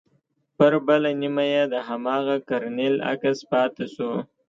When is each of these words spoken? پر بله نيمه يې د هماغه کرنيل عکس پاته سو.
پر 0.57 0.73
بله 0.87 1.09
نيمه 1.21 1.45
يې 1.53 1.63
د 1.73 1.75
هماغه 1.87 2.35
کرنيل 2.49 2.95
عکس 3.09 3.37
پاته 3.51 3.85
سو. 3.95 4.11